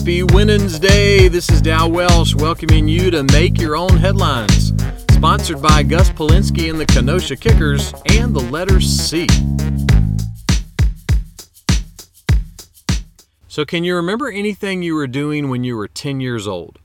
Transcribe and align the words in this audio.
Happy 0.00 0.22
Wednesday. 0.22 1.28
This 1.28 1.50
is 1.50 1.60
Dow 1.60 1.86
Welsh 1.86 2.34
welcoming 2.34 2.88
you 2.88 3.10
to 3.10 3.22
Make 3.22 3.60
Your 3.60 3.76
Own 3.76 3.98
Headlines. 3.98 4.72
Sponsored 5.10 5.60
by 5.60 5.82
Gus 5.82 6.08
Polinski 6.08 6.70
and 6.70 6.80
the 6.80 6.86
Kenosha 6.86 7.36
Kickers 7.36 7.92
and 8.06 8.34
the 8.34 8.40
letter 8.40 8.80
C. 8.80 9.26
So, 13.46 13.66
can 13.66 13.84
you 13.84 13.94
remember 13.94 14.30
anything 14.30 14.82
you 14.82 14.94
were 14.94 15.06
doing 15.06 15.50
when 15.50 15.64
you 15.64 15.76
were 15.76 15.86
10 15.86 16.22
years 16.22 16.48
old? 16.48 16.78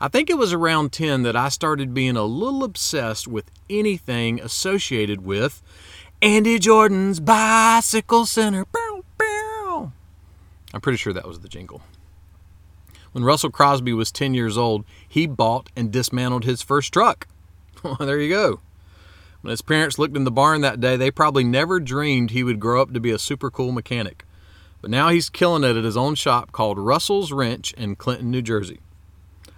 I 0.00 0.08
think 0.08 0.30
it 0.30 0.38
was 0.38 0.54
around 0.54 0.92
10 0.92 1.22
that 1.24 1.36
I 1.36 1.50
started 1.50 1.92
being 1.92 2.16
a 2.16 2.24
little 2.24 2.64
obsessed 2.64 3.28
with 3.28 3.50
anything 3.68 4.40
associated 4.40 5.22
with 5.22 5.62
Andy 6.22 6.58
Jordan's 6.58 7.20
Bicycle 7.20 8.24
Center. 8.24 8.64
I'm 10.72 10.80
pretty 10.80 10.96
sure 10.96 11.12
that 11.12 11.28
was 11.28 11.40
the 11.40 11.48
jingle. 11.48 11.82
When 13.16 13.24
Russell 13.24 13.48
Crosby 13.48 13.94
was 13.94 14.12
10 14.12 14.34
years 14.34 14.58
old, 14.58 14.84
he 15.08 15.26
bought 15.26 15.70
and 15.74 15.90
dismantled 15.90 16.44
his 16.44 16.60
first 16.60 16.92
truck. 16.92 17.26
Well, 17.82 17.94
there 18.00 18.20
you 18.20 18.28
go. 18.28 18.60
When 19.40 19.52
his 19.52 19.62
parents 19.62 19.98
looked 19.98 20.18
in 20.18 20.24
the 20.24 20.30
barn 20.30 20.60
that 20.60 20.82
day, 20.82 20.98
they 20.98 21.10
probably 21.10 21.42
never 21.42 21.80
dreamed 21.80 22.30
he 22.30 22.44
would 22.44 22.60
grow 22.60 22.82
up 22.82 22.92
to 22.92 23.00
be 23.00 23.10
a 23.10 23.18
super 23.18 23.50
cool 23.50 23.72
mechanic. 23.72 24.26
But 24.82 24.90
now 24.90 25.08
he's 25.08 25.30
killing 25.30 25.64
it 25.64 25.78
at 25.78 25.84
his 25.84 25.96
own 25.96 26.14
shop 26.14 26.52
called 26.52 26.78
Russell's 26.78 27.32
Wrench 27.32 27.72
in 27.72 27.96
Clinton, 27.96 28.30
New 28.30 28.42
Jersey. 28.42 28.80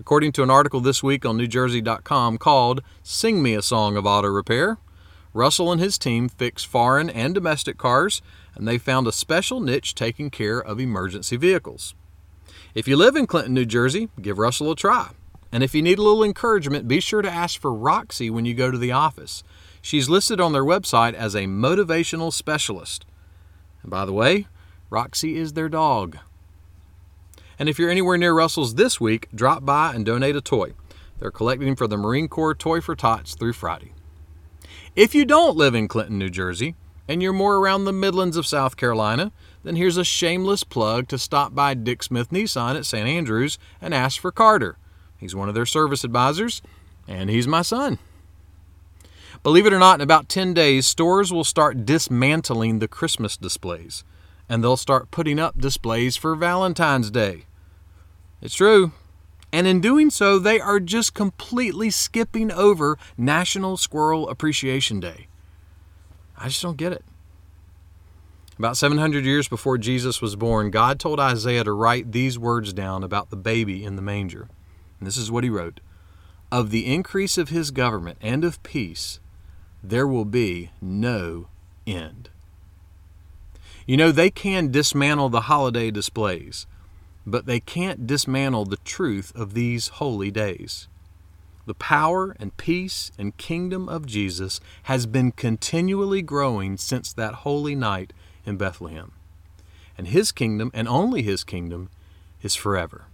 According 0.00 0.32
to 0.32 0.42
an 0.42 0.50
article 0.50 0.80
this 0.80 1.02
week 1.02 1.26
on 1.26 1.36
NewJersey.com 1.36 2.38
called 2.38 2.80
Sing 3.02 3.42
Me 3.42 3.52
a 3.52 3.60
Song 3.60 3.98
of 3.98 4.06
Auto 4.06 4.28
Repair, 4.28 4.78
Russell 5.34 5.70
and 5.70 5.78
his 5.78 5.98
team 5.98 6.30
fix 6.30 6.64
foreign 6.64 7.10
and 7.10 7.34
domestic 7.34 7.76
cars, 7.76 8.22
and 8.54 8.66
they 8.66 8.78
found 8.78 9.06
a 9.06 9.12
special 9.12 9.60
niche 9.60 9.94
taking 9.94 10.30
care 10.30 10.58
of 10.58 10.80
emergency 10.80 11.36
vehicles. 11.36 11.94
If 12.74 12.88
you 12.88 12.96
live 12.96 13.16
in 13.16 13.26
Clinton, 13.26 13.52
New 13.52 13.66
Jersey, 13.66 14.08
give 14.18 14.38
Russell 14.38 14.70
a 14.70 14.76
try. 14.76 15.10
And 15.52 15.62
if 15.62 15.74
you 15.74 15.82
need 15.82 15.98
a 15.98 16.02
little 16.02 16.24
encouragement, 16.24 16.88
be 16.88 17.00
sure 17.00 17.20
to 17.20 17.30
ask 17.30 17.60
for 17.60 17.70
Roxy 17.70 18.30
when 18.30 18.46
you 18.46 18.54
go 18.54 18.70
to 18.70 18.78
the 18.78 18.92
office. 18.92 19.42
She's 19.82 20.08
listed 20.08 20.40
on 20.40 20.54
their 20.54 20.64
website 20.64 21.12
as 21.12 21.34
a 21.34 21.42
motivational 21.42 22.32
specialist. 22.32 23.04
And 23.82 23.90
by 23.90 24.06
the 24.06 24.14
way, 24.14 24.46
Roxy 24.88 25.36
is 25.36 25.52
their 25.52 25.68
dog. 25.68 26.16
And 27.58 27.68
if 27.68 27.78
you're 27.78 27.90
anywhere 27.90 28.16
near 28.16 28.32
Russell's 28.32 28.76
this 28.76 28.98
week, 28.98 29.28
drop 29.34 29.66
by 29.66 29.92
and 29.94 30.06
donate 30.06 30.36
a 30.36 30.40
toy. 30.40 30.72
They're 31.18 31.30
collecting 31.30 31.76
for 31.76 31.86
the 31.86 31.98
Marine 31.98 32.28
Corps 32.28 32.54
Toy 32.54 32.80
for 32.80 32.96
Tots 32.96 33.34
through 33.34 33.52
Friday. 33.52 33.92
If 34.96 35.14
you 35.14 35.26
don't 35.26 35.58
live 35.58 35.74
in 35.74 35.88
Clinton, 35.88 36.18
New 36.18 36.30
Jersey, 36.30 36.74
and 37.08 37.22
you're 37.22 37.32
more 37.32 37.56
around 37.56 37.84
the 37.84 37.92
Midlands 37.92 38.36
of 38.36 38.46
South 38.46 38.76
Carolina, 38.76 39.32
then 39.64 39.76
here's 39.76 39.96
a 39.96 40.04
shameless 40.04 40.64
plug 40.64 41.08
to 41.08 41.18
stop 41.18 41.54
by 41.54 41.74
Dick 41.74 42.02
Smith 42.02 42.30
Nissan 42.30 42.76
at 42.76 42.86
St. 42.86 43.06
Andrews 43.06 43.58
and 43.80 43.94
ask 43.94 44.20
for 44.20 44.32
Carter. 44.32 44.76
He's 45.16 45.34
one 45.34 45.48
of 45.48 45.54
their 45.54 45.66
service 45.66 46.04
advisors, 46.04 46.62
and 47.06 47.30
he's 47.30 47.46
my 47.46 47.62
son. 47.62 47.98
Believe 49.42 49.66
it 49.66 49.72
or 49.72 49.78
not, 49.78 49.96
in 49.96 50.00
about 50.00 50.28
10 50.28 50.54
days, 50.54 50.86
stores 50.86 51.32
will 51.32 51.44
start 51.44 51.84
dismantling 51.84 52.78
the 52.78 52.88
Christmas 52.88 53.36
displays, 53.36 54.04
and 54.48 54.62
they'll 54.62 54.76
start 54.76 55.10
putting 55.10 55.38
up 55.38 55.58
displays 55.58 56.16
for 56.16 56.36
Valentine's 56.36 57.10
Day. 57.10 57.46
It's 58.40 58.54
true. 58.54 58.92
And 59.52 59.66
in 59.66 59.80
doing 59.80 60.10
so, 60.10 60.38
they 60.38 60.60
are 60.60 60.80
just 60.80 61.14
completely 61.14 61.90
skipping 61.90 62.50
over 62.50 62.98
National 63.16 63.76
Squirrel 63.76 64.28
Appreciation 64.28 64.98
Day. 64.98 65.26
I 66.42 66.48
just 66.48 66.60
don't 66.60 66.76
get 66.76 66.92
it. 66.92 67.04
About 68.58 68.76
700 68.76 69.24
years 69.24 69.46
before 69.46 69.78
Jesus 69.78 70.20
was 70.20 70.34
born, 70.34 70.72
God 70.72 70.98
told 70.98 71.20
Isaiah 71.20 71.62
to 71.62 71.72
write 71.72 72.10
these 72.10 72.36
words 72.36 72.72
down 72.72 73.04
about 73.04 73.30
the 73.30 73.36
baby 73.36 73.84
in 73.84 73.94
the 73.94 74.02
manger. 74.02 74.48
And 74.98 75.06
this 75.06 75.16
is 75.16 75.30
what 75.30 75.44
he 75.44 75.50
wrote 75.50 75.78
Of 76.50 76.70
the 76.70 76.92
increase 76.92 77.38
of 77.38 77.50
his 77.50 77.70
government 77.70 78.18
and 78.20 78.42
of 78.44 78.60
peace, 78.64 79.20
there 79.84 80.06
will 80.06 80.24
be 80.24 80.70
no 80.80 81.46
end. 81.86 82.28
You 83.86 83.96
know, 83.96 84.10
they 84.10 84.30
can 84.30 84.72
dismantle 84.72 85.28
the 85.28 85.42
holiday 85.42 85.92
displays, 85.92 86.66
but 87.24 87.46
they 87.46 87.60
can't 87.60 88.04
dismantle 88.04 88.64
the 88.64 88.78
truth 88.78 89.32
of 89.36 89.54
these 89.54 89.88
holy 89.88 90.32
days. 90.32 90.88
The 91.66 91.74
power 91.74 92.36
and 92.40 92.56
peace 92.56 93.12
and 93.18 93.36
kingdom 93.36 93.88
of 93.88 94.06
Jesus 94.06 94.60
has 94.84 95.06
been 95.06 95.32
continually 95.32 96.22
growing 96.22 96.76
since 96.76 97.12
that 97.12 97.34
holy 97.34 97.74
night 97.74 98.12
in 98.44 98.56
Bethlehem. 98.56 99.12
And 99.96 100.08
his 100.08 100.32
kingdom, 100.32 100.70
and 100.74 100.88
only 100.88 101.22
his 101.22 101.44
kingdom, 101.44 101.90
is 102.42 102.56
forever 102.56 103.06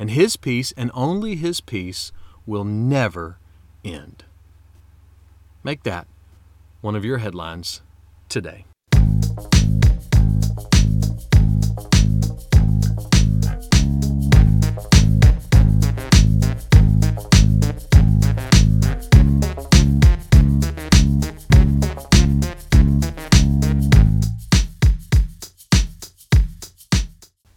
and 0.00 0.10
His 0.10 0.36
peace 0.36 0.72
and 0.78 0.90
only 0.94 1.36
His 1.36 1.60
peace 1.60 2.10
will 2.46 2.64
never 2.64 3.36
end. 3.84 4.24
Make 5.62 5.82
that 5.82 6.08
one 6.80 6.96
of 6.96 7.04
your 7.04 7.18
headlines 7.18 7.82
today. 8.30 8.64